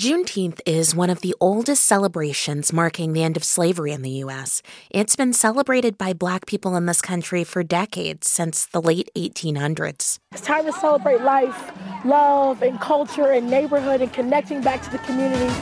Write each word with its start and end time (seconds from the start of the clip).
Juneteenth 0.00 0.60
is 0.64 0.94
one 0.94 1.10
of 1.10 1.20
the 1.20 1.36
oldest 1.42 1.84
celebrations 1.84 2.72
marking 2.72 3.12
the 3.12 3.22
end 3.22 3.36
of 3.36 3.44
slavery 3.44 3.92
in 3.92 4.00
the 4.00 4.24
U.S. 4.24 4.62
It's 4.88 5.14
been 5.14 5.34
celebrated 5.34 5.98
by 5.98 6.14
black 6.14 6.46
people 6.46 6.74
in 6.74 6.86
this 6.86 7.02
country 7.02 7.44
for 7.44 7.62
decades, 7.62 8.26
since 8.26 8.64
the 8.64 8.80
late 8.80 9.10
1800s. 9.14 10.18
It's 10.32 10.40
time 10.40 10.64
to 10.64 10.72
celebrate 10.72 11.20
life, 11.20 11.70
love, 12.06 12.62
and 12.62 12.80
culture, 12.80 13.32
and 13.32 13.50
neighborhood, 13.50 14.00
and 14.00 14.10
connecting 14.10 14.62
back 14.62 14.80
to 14.84 14.90
the 14.90 14.96
community. 15.00 15.54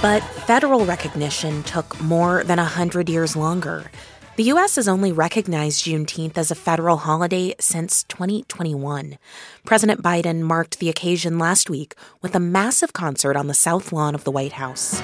But 0.00 0.20
federal 0.46 0.84
recognition 0.84 1.64
took 1.64 2.00
more 2.00 2.44
than 2.44 2.58
100 2.58 3.08
years 3.08 3.34
longer. 3.34 3.90
The 4.34 4.44
U.S. 4.44 4.76
has 4.76 4.88
only 4.88 5.12
recognized 5.12 5.84
Juneteenth 5.84 6.38
as 6.38 6.50
a 6.50 6.54
federal 6.54 6.96
holiday 6.96 7.54
since 7.60 8.02
2021. 8.04 9.18
President 9.66 10.02
Biden 10.02 10.40
marked 10.40 10.78
the 10.78 10.88
occasion 10.88 11.38
last 11.38 11.68
week 11.68 11.94
with 12.22 12.34
a 12.34 12.40
massive 12.40 12.94
concert 12.94 13.36
on 13.36 13.46
the 13.46 13.52
South 13.52 13.92
Lawn 13.92 14.14
of 14.14 14.24
the 14.24 14.30
White 14.30 14.52
House. 14.52 15.02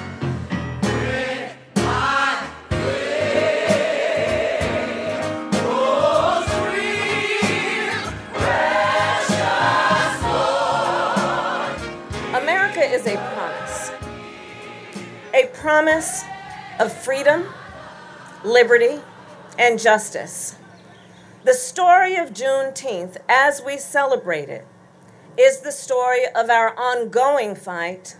America 12.33 12.81
is 12.81 13.05
a 13.05 13.15
promise. 13.35 13.91
A 15.35 15.45
promise 15.61 16.23
of 16.79 16.91
freedom, 16.91 17.45
liberty, 18.43 18.99
and 19.59 19.77
justice. 19.77 20.55
The 21.43 21.53
story 21.53 22.15
of 22.15 22.33
Juneteenth, 22.33 23.17
as 23.29 23.61
we 23.63 23.77
celebrate 23.77 24.49
it, 24.49 24.65
is 25.37 25.59
the 25.59 25.71
story 25.71 26.23
of 26.35 26.49
our 26.49 26.77
ongoing 26.77 27.55
fight 27.55 28.17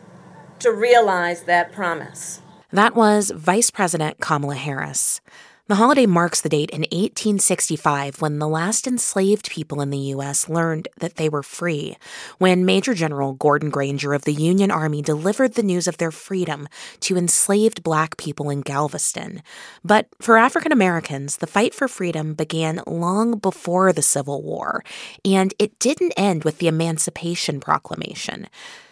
to 0.59 0.71
realize 0.71 1.43
that 1.43 1.71
promise. 1.71 2.41
That 2.71 2.93
was 2.93 3.31
Vice 3.31 3.71
President 3.71 4.19
Kamala 4.19 4.55
Harris. 4.55 5.21
The 5.69 5.75
holiday 5.75 6.07
marks 6.07 6.41
the 6.41 6.49
date 6.49 6.71
in 6.71 6.81
1865 6.81 8.23
when 8.23 8.39
the 8.39 8.47
last 8.47 8.87
enslaved 8.87 9.51
people 9.51 9.81
in 9.81 9.91
the 9.91 9.99
U.S. 10.17 10.49
learned 10.49 10.87
that 10.97 11.17
they 11.17 11.29
were 11.29 11.43
free, 11.43 11.95
when 12.39 12.65
Major 12.65 12.95
General 12.95 13.33
Gordon 13.33 13.69
Granger 13.69 14.15
of 14.15 14.23
the 14.23 14.33
Union 14.33 14.71
Army 14.71 15.03
delivered 15.03 15.53
the 15.53 15.61
news 15.61 15.87
of 15.87 15.99
their 15.99 16.09
freedom 16.09 16.67
to 17.01 17.17
enslaved 17.17 17.83
black 17.83 18.17
people 18.17 18.49
in 18.49 18.61
Galveston. 18.61 19.43
But 19.85 20.07
for 20.19 20.39
African 20.39 20.71
Americans, 20.71 21.37
the 21.37 21.45
fight 21.45 21.75
for 21.75 21.87
freedom 21.87 22.33
began 22.33 22.81
long 22.87 23.37
before 23.37 23.93
the 23.93 24.01
Civil 24.01 24.41
War, 24.41 24.83
and 25.23 25.53
it 25.59 25.77
didn't 25.77 26.13
end 26.17 26.45
with 26.45 26.57
the 26.57 26.67
Emancipation 26.67 27.59
Proclamation. 27.59 28.47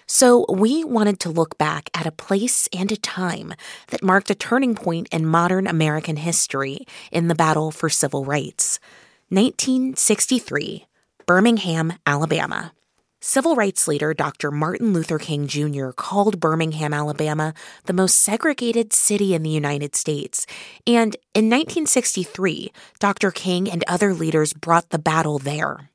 So 0.10 0.46
we 0.48 0.86
wanted 0.86 1.20
to 1.22 1.30
look 1.30 1.58
back 1.58 1.90
at 1.94 2.08
a 2.08 2.12
place 2.12 2.70
and 2.72 2.90
a 2.92 2.98
time 2.98 3.54
that 3.88 4.02
marked 4.02 4.30
a 4.30 4.36
turning 4.36 4.74
point 4.74 5.10
in 5.12 5.26
modern 5.26 5.68
American 5.68 6.16
history 6.16 6.88
in 7.12 7.28
the 7.28 7.36
battle 7.36 7.72
for 7.72 7.90
civil 7.90 8.24
rights. 8.24 8.80
1963, 9.30 10.86
Birmingham, 11.26 11.94
Alabama. 12.06 12.72
Civil 13.20 13.56
rights 13.56 13.86
leader 13.86 14.14
Dr. 14.14 14.50
Martin 14.50 14.94
Luther 14.94 15.20
King 15.20 15.48
Jr. 15.48 15.90
called 15.90 16.40
Birmingham, 16.40 16.94
Alabama, 16.94 17.54
the 17.86 17.92
most 17.92 18.22
segregated 18.22 18.94
city 18.94 19.34
in 19.34 19.44
the 19.44 19.50
United 19.50 19.94
States. 19.94 20.46
And 20.86 21.16
in 21.34 21.50
1963, 21.50 22.72
Dr. 23.00 23.32
King 23.32 23.70
and 23.70 23.84
other 23.90 24.14
leaders 24.14 24.54
brought 24.54 24.92
the 24.92 25.00
battle 25.00 25.40
there. 25.40 25.90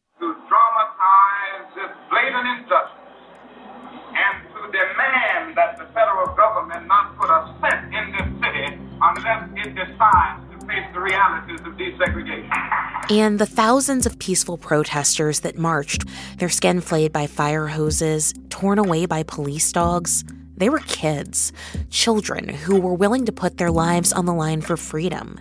And 13.10 13.38
the 13.38 13.46
thousands 13.46 14.06
of 14.06 14.18
peaceful 14.18 14.56
protesters 14.56 15.40
that 15.40 15.58
marched, 15.58 16.04
their 16.38 16.48
skin 16.48 16.80
flayed 16.80 17.12
by 17.12 17.26
fire 17.26 17.66
hoses, 17.66 18.32
torn 18.48 18.78
away 18.78 19.06
by 19.06 19.22
police 19.22 19.70
dogs, 19.72 20.24
they 20.56 20.70
were 20.70 20.78
kids, 20.80 21.52
children 21.90 22.48
who 22.48 22.80
were 22.80 22.94
willing 22.94 23.26
to 23.26 23.32
put 23.32 23.58
their 23.58 23.70
lives 23.70 24.12
on 24.12 24.26
the 24.26 24.32
line 24.32 24.60
for 24.60 24.76
freedom. 24.76 25.40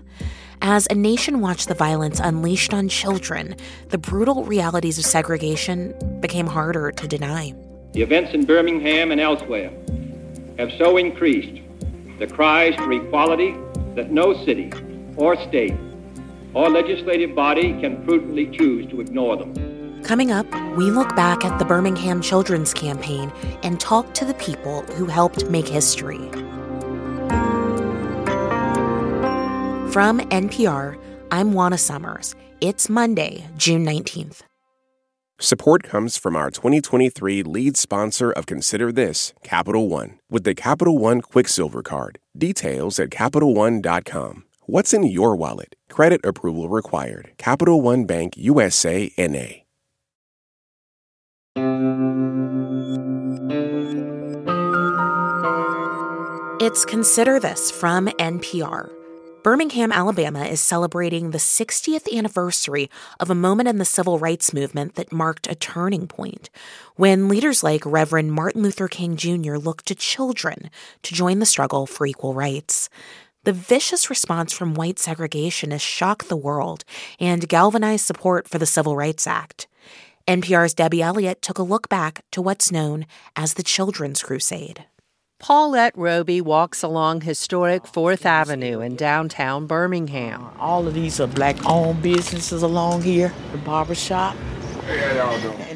As 0.63 0.87
a 0.89 0.95
nation 0.95 1.41
watched 1.41 1.67
the 1.67 1.73
violence 1.73 2.19
unleashed 2.19 2.73
on 2.73 2.89
children, 2.89 3.55
the 3.89 3.97
brutal 3.97 4.43
realities 4.43 4.97
of 4.97 5.05
segregation 5.05 5.93
became 6.19 6.47
harder 6.47 6.91
to 6.91 7.07
deny. 7.07 7.53
The 7.93 8.01
events 8.01 8.33
in 8.33 8.45
Birmingham 8.45 9.11
and 9.11 9.21
elsewhere 9.21 9.71
have 10.57 10.71
so 10.77 10.97
increased 10.97 11.61
the 12.19 12.27
cries 12.27 12.75
for 12.75 12.91
equality 12.91 13.55
that 13.95 14.11
no 14.11 14.33
city 14.45 14.71
or 15.17 15.35
state 15.47 15.73
or 16.53 16.69
legislative 16.69 17.35
body 17.35 17.79
can 17.79 18.03
prudently 18.03 18.47
choose 18.47 18.89
to 18.91 19.01
ignore 19.01 19.37
them. 19.37 20.01
Coming 20.03 20.31
up, 20.31 20.47
we 20.75 20.85
look 20.85 21.15
back 21.15 21.45
at 21.45 21.59
the 21.59 21.65
Birmingham 21.65 22.21
Children's 22.21 22.73
Campaign 22.73 23.31
and 23.63 23.79
talk 23.79 24.13
to 24.15 24.25
the 24.25 24.33
people 24.35 24.81
who 24.93 25.05
helped 25.05 25.49
make 25.49 25.67
history. 25.67 26.29
From 29.91 30.19
NPR, 30.29 30.97
I'm 31.31 31.53
Juana 31.53 31.77
Summers. 31.77 32.35
It's 32.61 32.89
Monday, 32.89 33.45
June 33.57 33.85
19th. 33.85 34.41
Support 35.39 35.83
comes 35.83 36.17
from 36.17 36.35
our 36.35 36.51
2023 36.51 37.43
lead 37.43 37.75
sponsor 37.75 38.31
of 38.31 38.45
Consider 38.45 38.91
This, 38.91 39.33
Capital 39.43 39.89
One, 39.89 40.19
with 40.29 40.43
the 40.43 40.53
Capital 40.53 40.97
One 40.97 41.21
Quicksilver 41.21 41.81
Card. 41.81 42.19
Details 42.37 42.99
at 42.99 43.09
CapitalOne.com. 43.09 44.43
What's 44.71 44.93
in 44.93 45.03
your 45.03 45.35
wallet? 45.35 45.75
Credit 45.89 46.21
approval 46.23 46.69
required. 46.69 47.33
Capital 47.37 47.81
One 47.81 48.05
Bank 48.05 48.37
USA 48.37 49.11
NA. 49.17 49.65
It's 56.65 56.85
Consider 56.85 57.37
This 57.37 57.69
from 57.69 58.07
NPR. 58.07 58.89
Birmingham, 59.43 59.91
Alabama 59.91 60.45
is 60.45 60.61
celebrating 60.61 61.31
the 61.31 61.37
60th 61.37 62.09
anniversary 62.15 62.89
of 63.19 63.29
a 63.29 63.35
moment 63.35 63.67
in 63.67 63.77
the 63.77 63.83
civil 63.83 64.19
rights 64.19 64.53
movement 64.53 64.95
that 64.95 65.11
marked 65.11 65.47
a 65.47 65.55
turning 65.55 66.07
point 66.07 66.49
when 66.95 67.27
leaders 67.27 67.61
like 67.61 67.85
Reverend 67.85 68.31
Martin 68.31 68.61
Luther 68.61 68.87
King 68.87 69.17
Jr. 69.17 69.57
looked 69.57 69.87
to 69.87 69.95
children 69.95 70.69
to 71.03 71.13
join 71.13 71.39
the 71.39 71.45
struggle 71.45 71.85
for 71.85 72.05
equal 72.05 72.33
rights. 72.33 72.87
The 73.43 73.53
vicious 73.53 74.07
response 74.07 74.53
from 74.53 74.75
white 74.75 74.97
segregationists 74.97 75.81
shocked 75.81 76.29
the 76.29 76.37
world 76.37 76.83
and 77.19 77.49
galvanized 77.49 78.05
support 78.05 78.47
for 78.47 78.59
the 78.59 78.67
Civil 78.67 78.95
Rights 78.95 79.25
Act. 79.25 79.67
NPR's 80.27 80.75
Debbie 80.75 81.01
Elliott 81.01 81.41
took 81.41 81.57
a 81.57 81.63
look 81.63 81.89
back 81.89 82.23
to 82.33 82.41
what's 82.41 82.71
known 82.71 83.07
as 83.35 83.55
the 83.55 83.63
Children's 83.63 84.21
Crusade. 84.21 84.85
Paulette 85.39 85.97
Roby 85.97 86.39
walks 86.39 86.83
along 86.83 87.21
historic 87.21 87.81
oh, 87.83 87.87
Fourth 87.87 88.27
Avenue 88.27 88.79
in 88.79 88.95
downtown 88.95 89.65
Birmingham. 89.65 90.47
All 90.59 90.87
of 90.87 90.93
these 90.93 91.19
are 91.19 91.25
black 91.25 91.57
owned 91.65 92.03
businesses 92.03 92.61
along 92.61 93.01
here, 93.01 93.33
the 93.53 93.57
barber 93.57 93.95
shop. 93.95 94.35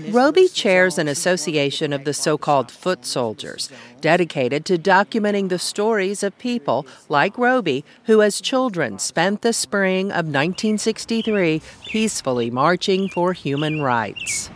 Roby 0.10 0.48
chairs 0.48 0.98
an 0.98 1.08
association 1.08 1.94
of 1.94 2.04
the 2.06 2.14
so 2.14 2.38
called 2.38 2.72
foot 2.72 3.06
soldiers, 3.06 3.70
dedicated 4.02 4.66
to 4.66 4.78
documenting 4.78 5.50
the 5.50 5.60
stories 5.60 6.24
of 6.24 6.38
people 6.38 6.86
like 7.10 7.38
Roby, 7.38 7.84
who 8.06 8.22
as 8.22 8.42
children 8.42 8.98
spent 9.00 9.42
the 9.42 9.54
spring 9.54 10.08
of 10.08 10.26
1963 10.26 11.62
peacefully 11.86 12.50
marching 12.50 13.10
for 13.10 13.34
human 13.34 13.82
rights. 13.82 14.50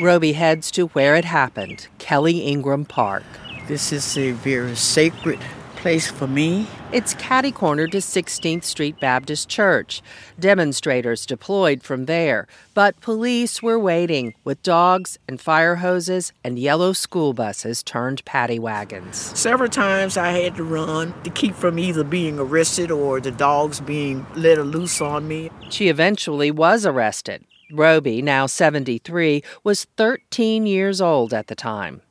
Roby 0.00 0.32
heads 0.32 0.70
to 0.72 0.86
where 0.88 1.16
it 1.16 1.24
happened, 1.24 1.88
Kelly 1.98 2.40
Ingram 2.40 2.84
Park. 2.84 3.24
This 3.66 3.92
is 3.92 4.16
a 4.16 4.32
very 4.32 4.76
sacred 4.76 5.40
place 5.76 6.10
for 6.10 6.26
me. 6.26 6.66
It's 6.92 7.14
catty 7.14 7.52
corner 7.52 7.86
to 7.88 7.98
16th 7.98 8.64
Street 8.64 8.98
Baptist 9.00 9.48
Church. 9.48 10.02
Demonstrators 10.38 11.26
deployed 11.26 11.82
from 11.82 12.06
there, 12.06 12.46
but 12.74 13.00
police 13.00 13.62
were 13.62 13.78
waiting 13.78 14.34
with 14.44 14.62
dogs 14.62 15.18
and 15.28 15.40
fire 15.40 15.76
hoses 15.76 16.32
and 16.42 16.58
yellow 16.58 16.92
school 16.92 17.32
buses 17.32 17.82
turned 17.82 18.24
paddy 18.24 18.58
wagons. 18.58 19.16
Several 19.38 19.68
times 19.68 20.16
I 20.16 20.30
had 20.30 20.56
to 20.56 20.64
run 20.64 21.14
to 21.22 21.30
keep 21.30 21.54
from 21.54 21.78
either 21.78 22.04
being 22.04 22.38
arrested 22.38 22.90
or 22.90 23.20
the 23.20 23.30
dogs 23.30 23.80
being 23.80 24.26
let 24.34 24.58
loose 24.58 25.00
on 25.00 25.28
me. 25.28 25.50
She 25.70 25.88
eventually 25.88 26.50
was 26.50 26.86
arrested. 26.86 27.44
Roby, 27.72 28.22
now 28.22 28.46
73, 28.46 29.42
was 29.64 29.86
13 29.96 30.66
years 30.66 31.00
old 31.00 31.34
at 31.34 31.48
the 31.48 31.56
time. 31.56 32.02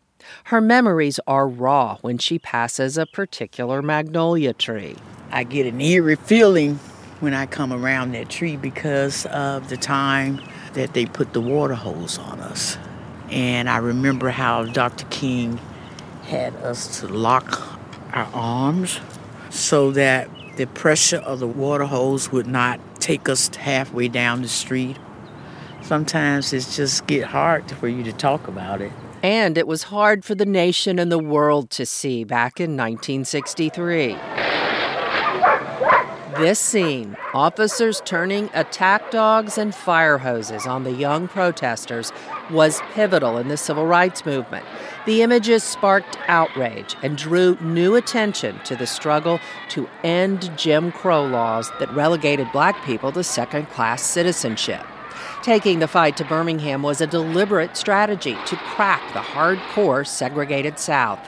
Her 0.46 0.62
memories 0.62 1.20
are 1.28 1.48
raw 1.48 1.98
when 2.02 2.18
she 2.18 2.40
passes 2.40 2.98
a 2.98 3.06
particular 3.06 3.82
magnolia 3.82 4.54
tree. 4.54 4.96
I 5.32 5.44
get 5.44 5.66
an 5.66 5.82
eerie 5.82 6.16
feeling 6.16 6.80
when 7.20 7.34
I 7.34 7.46
come 7.46 7.72
around 7.74 8.14
that 8.14 8.30
tree 8.30 8.58
because 8.58 9.26
of 9.28 9.70
the 9.70 9.78
time 9.78 10.42
that 10.74 10.94
they 10.94 11.06
put 11.06 11.34
the 11.34 11.42
water 11.42 11.74
hose 11.74 12.18
on 12.18 12.40
us. 12.40 12.78
And 13.30 13.70
I 13.70 13.78
remember 13.78 14.30
how 14.30 14.66
Dr. 14.66 15.06
King 15.10 15.60
had 16.24 16.56
us 16.58 17.00
to 17.00 17.08
lock 17.08 17.80
our 18.14 18.30
arms 18.34 19.00
so 19.50 19.92
that 19.92 20.30
the 20.58 20.68
pressure 20.68 21.18
of 21.18 21.40
the 21.40 21.48
water 21.48 21.86
hose 21.86 22.32
would 22.32 22.48
not 22.48 22.80
take 23.00 23.28
us 23.28 23.54
halfway 23.56 24.08
down 24.08 24.42
the 24.42 24.48
street. 24.48 24.98
Sometimes 25.82 26.54
it's 26.54 26.76
just 26.76 27.06
get 27.08 27.26
hard 27.26 27.70
for 27.72 27.88
you 27.88 28.04
to 28.04 28.14
talk 28.14 28.48
about 28.48 28.82
it. 28.82 28.92
And 29.26 29.58
it 29.58 29.66
was 29.66 29.82
hard 29.82 30.24
for 30.24 30.36
the 30.36 30.46
nation 30.46 31.00
and 31.00 31.12
the 31.12 31.18
world 31.18 31.72
to 31.72 31.86
see 31.88 32.24
back 32.24 32.60
in 32.60 32.78
1963. 32.78 34.16
This 36.38 36.60
scene, 36.60 37.18
officers 37.34 38.04
turning 38.06 38.52
attack 38.54 39.10
dogs 39.10 39.58
and 39.58 39.74
fire 39.74 40.20
hoses 40.20 40.68
on 40.68 40.84
the 40.84 40.92
young 40.92 41.28
protesters, 41.28 42.14
was 42.52 42.82
pivotal 42.92 43.40
in 43.40 43.48
the 43.48 43.58
civil 43.58 43.88
rights 43.88 44.28
movement. 44.28 44.64
The 45.08 45.24
images 45.24 45.64
sparked 45.64 46.20
outrage 46.28 46.96
and 47.02 47.18
drew 47.18 47.58
new 47.62 47.96
attention 47.96 48.60
to 48.66 48.76
the 48.76 48.86
struggle 48.86 49.40
to 49.70 49.90
end 50.04 50.56
Jim 50.56 50.92
Crow 50.92 51.26
laws 51.26 51.72
that 51.80 51.92
relegated 51.96 52.52
black 52.52 52.86
people 52.86 53.12
to 53.14 53.24
second 53.24 53.72
class 53.72 54.04
citizenship. 54.04 54.86
Taking 55.46 55.78
the 55.78 55.88
fight 55.88 56.18
to 56.18 56.26
Birmingham 56.26 56.82
was 56.82 57.02
a 57.02 57.06
deliberate 57.06 57.78
strategy 57.78 58.36
to 58.48 58.56
crack 58.56 59.14
the 59.14 59.20
hardcore 59.20 60.04
segregated 60.08 60.80
South. 60.80 61.20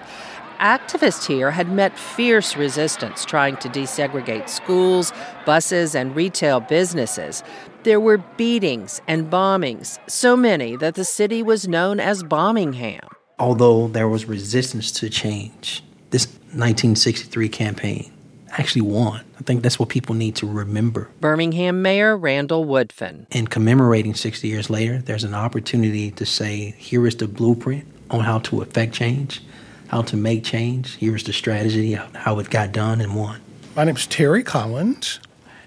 Activists 0.60 1.28
here 1.28 1.52
had 1.52 1.72
met 1.72 1.96
fierce 2.00 2.58
resistance 2.58 3.24
trying 3.24 3.58
to 3.58 3.70
desegregate 3.70 4.50
schools, 4.50 5.14
buses, 5.46 5.94
and 5.94 6.16
retail 6.16 6.60
businesses. 6.60 7.44
There 7.84 8.00
were 8.00 8.18
beatings 8.18 9.02
and 9.08 9.30
bombings, 9.30 10.00
so 10.10 10.36
many 10.36 10.76
that 10.78 10.96
the 10.96 11.06
city 11.06 11.44
was 11.44 11.68
known 11.68 12.00
as 12.00 12.24
Bombingham. 12.24 13.08
Although 13.38 13.88
there 13.88 14.08
was 14.08 14.26
resistance 14.26 14.92
to 14.94 15.12
change, 15.12 15.84
this 16.10 16.26
1963 16.26 17.50
campaign 17.50 18.12
actually 18.58 18.82
won. 18.82 19.22
I 19.40 19.44
think 19.44 19.64
that's 19.64 19.80
what 19.80 19.90
people 19.90 20.16
need 20.16 20.36
to 20.38 20.48
remember. 20.48 21.10
Birmingham 21.22 21.82
Mayor 21.82 22.18
Randall 22.18 22.66
Woodfin. 22.66 23.26
In 23.32 23.48
commemorating 23.48 24.14
60 24.14 24.48
years 24.48 24.70
later, 24.70 25.00
there's 25.00 25.24
an 25.24 25.34
opportunity 25.34 26.12
to 26.12 26.26
say, 26.26 26.76
here 26.78 27.06
is 27.08 27.16
the 27.16 27.28
blueprint 27.28 27.86
on 28.10 28.22
how 28.22 28.40
to 28.40 28.62
affect 28.62 28.94
change 28.94 29.42
how 29.88 30.02
to 30.04 30.18
make 30.18 30.44
change. 30.44 30.96
Here's 30.96 31.24
the 31.24 31.34
strategy, 31.34 31.94
how 31.94 32.40
it 32.40 32.50
got 32.50 32.72
done 32.72 33.02
and 33.02 33.16
won. 33.16 33.42
My 33.76 33.86
name 33.86 33.96
is 33.96 34.08
Terry 34.08 34.44
Collins, 34.44 35.20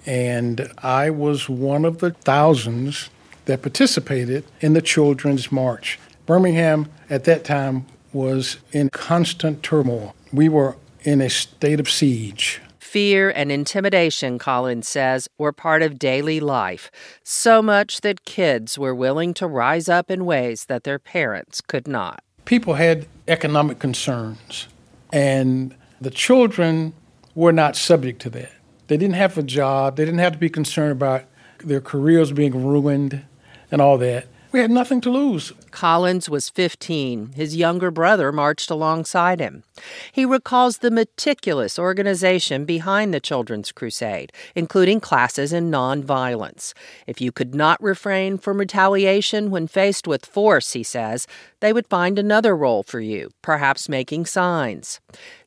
and 0.07 0.71
I 0.79 1.11
was 1.11 1.49
one 1.49 1.85
of 1.85 1.99
the 1.99 2.11
thousands 2.11 3.11
that 3.47 3.63
participated 3.63 4.45
in 4.61 4.75
the 4.75 4.83
Children's 4.83 5.51
March. 5.51 5.99
Birmingham 6.27 6.89
at 7.09 7.25
that 7.25 7.45
time 7.45 7.87
was 8.13 8.59
in 8.73 8.91
constant 8.91 9.63
turmoil. 9.63 10.15
We 10.33 10.49
were 10.49 10.77
in 11.03 11.21
a 11.21 11.31
state 11.31 11.81
of 11.81 11.91
siege. 11.91 12.61
Fear 12.91 13.31
and 13.31 13.53
intimidation, 13.53 14.39
Collins 14.39 14.89
says, 14.89 15.29
were 15.39 15.53
part 15.53 15.83
of 15.83 15.99
daily 15.99 16.41
life, 16.41 16.91
so 17.23 17.63
much 17.63 18.01
that 18.01 18.25
kids 18.25 18.79
were 18.79 18.95
willing 18.95 19.33
to 19.35 19.47
rise 19.47 19.89
up 19.89 20.11
in 20.11 20.25
ways 20.25 20.65
that 20.65 20.83
their 20.83 20.99
parents 20.99 21.61
could 21.61 21.87
not 21.87 22.23
people 22.51 22.75
had 22.75 23.07
economic 23.29 23.79
concerns, 23.79 24.67
and 25.13 25.73
the 26.01 26.11
children 26.11 26.93
were 27.37 27.53
not 27.53 27.77
subject 27.77 28.21
to 28.23 28.29
that. 28.29 28.51
They 28.89 28.97
didn't 28.97 29.15
have 29.15 29.39
a 29.39 29.43
job, 29.45 29.97
they 29.97 30.05
didn't 30.05 30.19
have 30.19 30.33
to 30.33 30.39
be 30.39 30.51
concerned 30.51 30.91
about 30.91 31.27
their 31.63 31.81
careers 31.81 32.33
being 32.33 32.67
ruined 32.67 33.25
and 33.71 33.81
all 33.81 33.99
that. 33.99 34.27
We 34.53 34.59
had 34.59 34.71
nothing 34.73 35.01
to 35.03 35.11
lose. 35.11 35.53
Collins 35.71 36.29
was 36.29 36.49
15. 36.49 37.35
His 37.35 37.55
younger 37.55 37.93
brother 37.93 38.33
marched 38.33 38.69
alongside 38.69 39.39
him. 39.39 39.63
He 40.11 40.25
recalls 40.25 40.79
the 40.79 40.91
meticulous 40.91 41.79
organization 41.79 42.65
behind 42.65 43.15
the 43.15 43.21
Children's 43.21 43.71
Crusade, 43.71 44.33
including 44.57 44.99
classes 44.99 45.53
in 45.53 45.71
nonviolence. 45.71 46.75
If 47.07 47.21
you 47.21 47.31
could 47.31 47.55
not 47.55 47.81
refrain 47.81 48.39
from 48.39 48.59
retaliation 48.59 49.53
when 49.53 49.69
faced 49.69 50.09
with 50.09 50.27
force, 50.27 50.73
he 50.73 50.83
says, 50.83 51.29
they 51.61 51.73
would 51.73 51.87
find 51.87 52.19
another 52.19 52.57
role 52.57 52.83
for 52.83 52.99
you, 52.99 53.31
perhaps 53.43 53.89
making 53.89 54.27
signs 54.27 55.01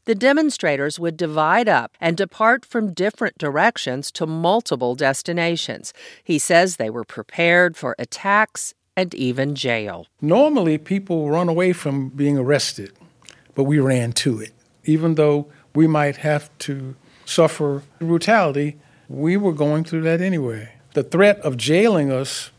the 0.06 0.16
demonstrators 0.16 1.00
would 1.00 1.16
divide 1.16 1.70
up 1.70 1.96
and 2.02 2.18
depart 2.18 2.66
from 2.66 2.94
different 2.94 3.38
directions 3.38 4.12
to 4.12 4.28
multiple 4.28 4.96
destinations. 4.96 5.94
He 6.26 6.38
says 6.38 6.76
they 6.76 6.90
were 6.90 7.06
prepared 7.06 7.78
for 7.78 7.96
attacks 7.98 8.74
and 8.96 9.14
even 9.14 9.56
jail. 9.56 10.08
Normally, 10.22 10.78
people 10.78 11.30
run 11.30 11.50
away 11.50 11.74
from 11.74 12.10
being 12.10 12.38
arrested, 12.38 12.92
but 13.56 13.64
we 13.64 13.80
ran 13.80 14.14
to 14.14 14.40
it. 14.40 14.52
Even 14.86 15.16
though 15.16 15.48
we 15.74 15.88
might 15.88 16.18
have 16.18 16.50
to 16.60 16.96
suffer 17.26 17.84
brutality, 18.00 18.78
we 19.08 19.38
were 19.38 19.54
going 19.54 19.84
through 19.84 20.02
that 20.02 20.22
anyway. 20.22 20.70
The 20.94 21.04
threat 21.04 21.40
of 21.40 21.58
jailing 21.58 22.12
us, 22.12 22.52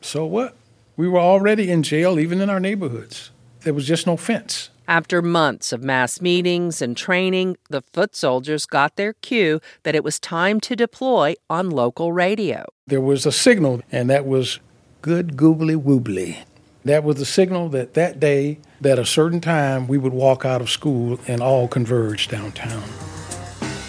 so 0.00 0.26
what? 0.26 0.56
We 0.96 1.08
were 1.08 1.20
already 1.20 1.70
in 1.70 1.82
jail, 1.82 2.18
even 2.18 2.40
in 2.40 2.50
our 2.50 2.60
neighborhoods. 2.60 3.30
There 3.60 3.74
was 3.74 3.86
just 3.86 4.06
no 4.06 4.16
fence. 4.16 4.70
After 4.88 5.22
months 5.22 5.72
of 5.72 5.84
mass 5.84 6.20
meetings 6.20 6.82
and 6.82 6.96
training, 6.96 7.56
the 7.68 7.82
foot 7.92 8.16
soldiers 8.16 8.66
got 8.66 8.96
their 8.96 9.12
cue 9.12 9.60
that 9.84 9.94
it 9.94 10.02
was 10.02 10.18
time 10.18 10.58
to 10.60 10.74
deploy 10.74 11.34
on 11.48 11.70
local 11.70 12.12
radio. 12.12 12.64
There 12.86 13.00
was 13.00 13.24
a 13.24 13.30
signal, 13.30 13.82
and 13.92 14.10
that 14.10 14.26
was 14.26 14.58
good 15.02 15.36
goobly 15.36 15.80
woobly. 15.80 16.36
That 16.84 17.04
was 17.04 17.16
the 17.16 17.24
signal 17.24 17.68
that 17.70 17.94
that 17.94 18.20
day, 18.20 18.58
that 18.80 18.98
a 18.98 19.06
certain 19.06 19.40
time, 19.40 19.86
we 19.88 19.98
would 19.98 20.12
walk 20.12 20.44
out 20.44 20.60
of 20.60 20.70
school 20.70 21.18
and 21.26 21.42
all 21.42 21.68
converge 21.68 22.28
downtown. 22.28 22.84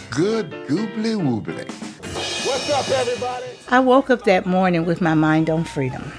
Good 0.10 0.52
goobly 0.68 1.16
woobly. 1.16 1.69
What's 2.46 2.69
up, 2.72 2.90
everybody? 2.90 3.46
I 3.69 3.80
woke 3.80 4.10
up 4.10 4.24
that 4.25 4.46
morning 4.46 4.86
with 4.86 5.02
my 5.02 5.13
mind 5.13 5.50
on 5.50 5.63
freedom. 5.63 6.12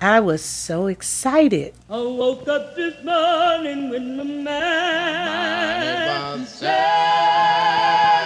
I 0.00 0.18
was 0.20 0.42
so 0.42 0.86
excited. 0.86 1.74
I 1.88 2.00
woke 2.00 2.48
up 2.48 2.74
this 2.74 2.94
morning 3.04 3.90
with 3.90 4.02
my 4.02 4.24
mind 4.24 5.84
set 5.84 6.10
on 6.20 6.46
freedom. 6.46 8.19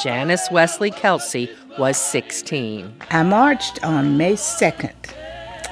Janice 0.00 0.50
Wesley 0.50 0.90
Kelsey 0.90 1.50
was 1.78 1.96
16. 1.96 2.94
I 3.10 3.22
marched 3.22 3.84
on 3.84 4.16
May 4.16 4.34
2nd, 4.34 4.94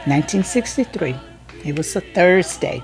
1963. 0.07 1.17
It 1.65 1.77
was 1.77 1.97
a 1.97 2.01
Thursday, 2.01 2.83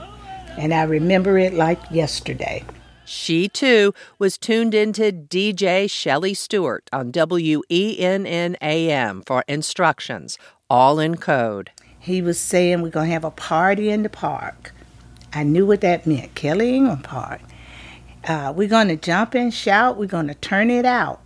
and 0.59 0.75
I 0.75 0.83
remember 0.83 1.39
it 1.39 1.55
like 1.55 1.79
yesterday. 1.91 2.65
She 3.05 3.49
too 3.49 3.95
was 4.19 4.37
tuned 4.37 4.75
into 4.75 5.13
DJ 5.13 5.89
Shelley 5.89 6.35
Stewart 6.35 6.89
on 6.93 7.13
WENN 7.13 8.57
for 9.27 9.45
instructions, 9.47 10.39
all 10.69 10.99
in 10.99 11.17
code. 11.17 11.71
He 11.99 12.21
was 12.23 12.41
saying 12.41 12.83
we're 12.83 12.91
going 12.91 13.07
to 13.09 13.13
have 13.13 13.25
a 13.25 13.31
party 13.31 13.91
in 13.91 14.03
the 14.03 14.09
park. 14.09 14.73
I 15.33 15.45
knew 15.45 15.67
what 15.67 15.83
that 15.83 16.07
meant. 16.07 16.35
Kelly 16.35 16.75
Ingram 16.75 17.03
Park. 17.03 17.41
Uh, 18.25 18.53
we're 18.57 18.69
going 18.69 18.89
to 18.89 18.97
jump 18.97 19.35
and 19.35 19.55
shout. 19.55 19.97
We're 19.97 20.07
going 20.07 20.27
to 20.29 20.35
turn 20.35 20.71
it 20.71 20.85
out. 20.85 21.21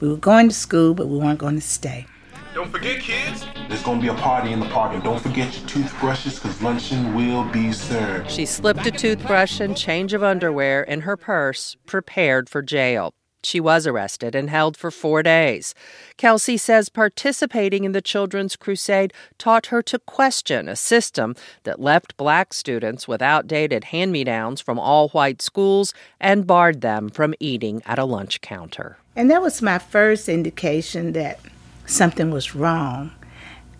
We 0.00 0.08
were 0.08 0.16
going 0.16 0.48
to 0.48 0.54
school, 0.54 0.94
but 0.94 1.08
we 1.08 1.18
weren't 1.18 1.38
going 1.38 1.56
to 1.56 1.60
stay. 1.60 2.06
Don't 2.54 2.70
forget, 2.70 3.00
kids, 3.00 3.44
there's 3.68 3.82
going 3.82 4.00
to 4.00 4.02
be 4.02 4.08
a 4.08 4.14
party 4.14 4.52
in 4.52 4.60
the 4.60 4.66
park, 4.66 4.94
and 4.94 5.02
don't 5.02 5.20
forget 5.20 5.54
your 5.58 5.68
toothbrushes 5.68 6.36
because 6.36 6.62
luncheon 6.62 7.14
will 7.14 7.44
be 7.50 7.70
served. 7.70 8.30
She 8.30 8.46
slipped 8.46 8.86
a 8.86 8.90
toothbrush 8.90 9.60
and 9.60 9.76
change 9.76 10.14
of 10.14 10.22
underwear 10.22 10.82
in 10.82 11.02
her 11.02 11.18
purse, 11.18 11.76
prepared 11.86 12.48
for 12.48 12.62
jail. 12.62 13.12
She 13.46 13.60
was 13.60 13.86
arrested 13.86 14.34
and 14.34 14.50
held 14.50 14.76
for 14.76 14.90
four 14.90 15.22
days. 15.22 15.72
Kelsey 16.16 16.56
says 16.56 16.88
participating 16.88 17.84
in 17.84 17.92
the 17.92 18.02
Children's 18.02 18.56
Crusade 18.56 19.12
taught 19.38 19.66
her 19.66 19.82
to 19.82 20.00
question 20.00 20.68
a 20.68 20.74
system 20.74 21.36
that 21.62 21.78
left 21.78 22.16
black 22.16 22.52
students 22.52 23.06
with 23.06 23.22
outdated 23.22 23.84
hand 23.84 24.10
me 24.10 24.24
downs 24.24 24.60
from 24.60 24.80
all 24.80 25.10
white 25.10 25.40
schools 25.40 25.94
and 26.18 26.44
barred 26.44 26.80
them 26.80 27.08
from 27.08 27.34
eating 27.38 27.82
at 27.86 28.00
a 28.00 28.04
lunch 28.04 28.40
counter. 28.40 28.98
And 29.14 29.30
that 29.30 29.42
was 29.42 29.62
my 29.62 29.78
first 29.78 30.28
indication 30.28 31.12
that 31.12 31.38
something 31.86 32.32
was 32.32 32.56
wrong. 32.56 33.12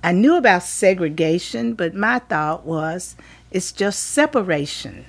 I 0.01 0.13
knew 0.13 0.37
about 0.37 0.63
segregation, 0.63 1.75
but 1.75 1.93
my 1.93 2.21
thought 2.21 2.65
was 2.65 3.17
it's 3.51 3.73
just 3.73 4.13
separation. 4.13 5.07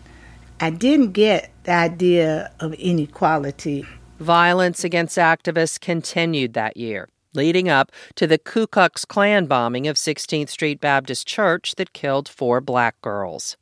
I 0.60 0.72
didn't 0.72 1.12
get 1.12 1.52
the 1.66 1.74
idea 1.74 2.52
of 2.60 2.74
inequality 2.74 3.86
Violence 4.20 4.84
against 4.84 5.16
activists 5.16 5.80
continued 5.80 6.54
that 6.54 6.76
year, 6.76 7.08
leading 7.36 7.70
up 7.70 7.92
to 8.16 8.26
the 8.26 8.40
Ku 8.40 8.66
Klux 8.66 9.06
Klan 9.06 9.46
bombing 9.46 9.88
of 9.88 9.96
16th 9.96 10.50
Street 10.50 10.82
Baptist 10.82 11.28
Church 11.28 11.76
that 11.76 11.94
killed 11.94 12.28
four 12.28 12.60
black 12.60 13.00
girls. 13.02 13.58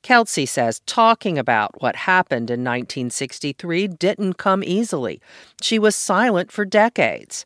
Kelsey 0.00 0.46
says 0.46 0.80
talking 0.86 1.36
about 1.36 1.82
what 1.82 1.94
happened 1.94 2.48
in 2.48 2.60
1963 2.60 3.86
didn't 3.86 4.34
come 4.34 4.64
easily. 4.64 5.20
She 5.60 5.78
was 5.78 5.94
silent 5.94 6.50
for 6.50 6.64
decades. 6.64 7.44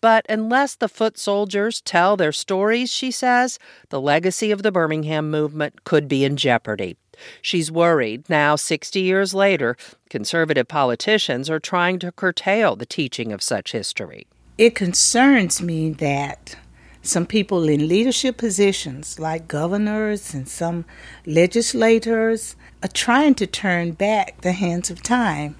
But 0.00 0.24
unless 0.28 0.74
the 0.74 0.88
foot 0.88 1.18
soldiers 1.18 1.80
tell 1.82 2.16
their 2.16 2.32
stories, 2.32 2.90
she 2.90 3.10
says, 3.10 3.58
the 3.90 4.00
legacy 4.00 4.50
of 4.50 4.62
the 4.62 4.72
Birmingham 4.72 5.30
movement 5.30 5.84
could 5.84 6.08
be 6.08 6.24
in 6.24 6.36
jeopardy. 6.36 6.96
She's 7.42 7.70
worried 7.70 8.28
now, 8.30 8.56
60 8.56 9.00
years 9.00 9.34
later, 9.34 9.76
conservative 10.08 10.68
politicians 10.68 11.50
are 11.50 11.60
trying 11.60 11.98
to 11.98 12.12
curtail 12.12 12.76
the 12.76 12.86
teaching 12.86 13.30
of 13.30 13.42
such 13.42 13.72
history. 13.72 14.26
It 14.56 14.74
concerns 14.74 15.60
me 15.60 15.90
that 15.90 16.56
some 17.02 17.26
people 17.26 17.68
in 17.68 17.88
leadership 17.88 18.36
positions, 18.36 19.18
like 19.18 19.48
governors 19.48 20.34
and 20.34 20.48
some 20.48 20.84
legislators, 21.26 22.56
are 22.82 22.88
trying 22.88 23.34
to 23.36 23.46
turn 23.46 23.92
back 23.92 24.40
the 24.42 24.52
hands 24.52 24.90
of 24.90 25.02
time. 25.02 25.56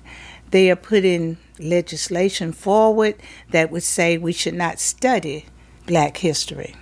They 0.51 0.71
are 0.71 0.77
putting 0.77 1.39
legislation 1.63 2.53
forward 2.53 3.17
that 3.51 3.71
would 3.71 3.83
say 3.83 4.19
we 4.19 4.33
should 4.33 4.55
not 4.55 4.81
study 4.81 5.47
black 5.87 6.19
history. 6.19 6.75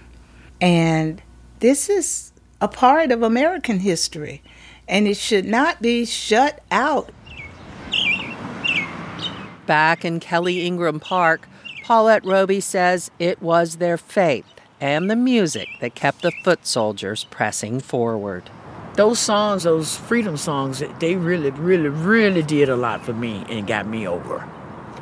And 0.61 1.23
this 1.61 1.89
is 1.89 2.33
a 2.61 2.69
part 2.69 3.13
of 3.13 3.23
American 3.23 3.81
history, 3.81 4.43
and 4.89 5.07
it 5.07 5.17
should 5.17 5.45
not 5.45 5.81
be 5.81 6.05
shut 6.05 6.63
out. 6.71 7.11
Back 9.67 10.05
in 10.05 10.19
Kelly 10.21 10.67
Ingram 10.67 10.99
Park, 10.99 11.49
Paulette 11.85 12.25
Roby 12.25 12.61
says 12.61 13.11
it 13.19 13.41
was 13.41 13.77
their 13.77 13.97
faith 13.97 14.47
and 14.81 15.11
the 15.11 15.17
music 15.17 15.69
that 15.81 15.95
kept 15.95 16.23
the 16.23 16.33
foot 16.45 16.67
soldiers 16.67 17.25
pressing 17.25 17.81
forward. 17.81 18.51
Those 18.95 19.19
songs, 19.19 19.63
those 19.63 19.97
freedom 19.97 20.37
songs, 20.37 20.83
they 20.99 21.17
really, 21.17 21.51
really, 21.51 21.89
really 21.89 22.43
did 22.43 22.69
a 22.69 22.77
lot 22.77 23.05
for 23.05 23.13
me 23.13 23.45
and 23.49 23.67
got 23.67 23.87
me 23.87 24.09
over. 24.09 24.47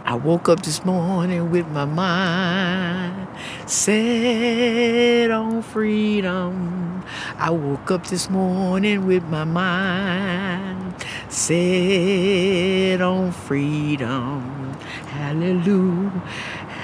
I 0.06 0.14
woke 0.14 0.48
up 0.48 0.62
this 0.62 0.84
morning 0.84 1.50
with 1.50 1.66
my 1.66 1.84
mind 1.84 3.26
set 3.68 5.32
on 5.32 5.62
freedom. 5.62 7.02
I 7.36 7.50
woke 7.50 7.90
up 7.90 8.06
this 8.06 8.30
morning 8.30 9.04
with 9.04 9.24
my 9.24 9.42
mind 9.42 10.94
set 11.28 13.00
on 13.02 13.32
freedom. 13.32 14.74
Hallelujah, 15.08 16.10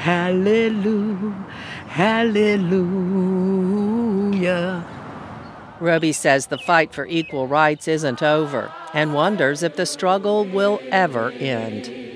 hallelujah, 0.02 1.46
hallelujah. 1.86 2.84
Roby 5.78 6.12
says 6.12 6.48
the 6.48 6.58
fight 6.58 6.92
for 6.92 7.06
equal 7.06 7.46
rights 7.46 7.86
isn't 7.86 8.20
over 8.20 8.72
and 8.92 9.14
wonders 9.14 9.62
if 9.62 9.76
the 9.76 9.86
struggle 9.86 10.44
will 10.44 10.80
ever 10.90 11.30
end. 11.30 12.11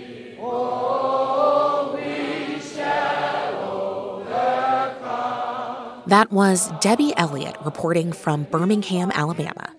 That 6.07 6.31
was 6.31 6.71
Debbie 6.81 7.13
Elliott 7.17 7.57
reporting 7.65 8.13
from 8.13 8.45
Birmingham, 8.45 9.11
Alabama. 9.13 9.75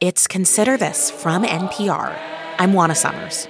It's 0.00 0.26
Consider 0.26 0.76
This 0.76 1.12
from 1.12 1.44
NPR. 1.44 2.18
I'm 2.58 2.72
Juana 2.72 2.96
Summers. 2.96 3.46